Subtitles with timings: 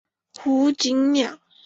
[0.33, 1.37] 胡锦鸟。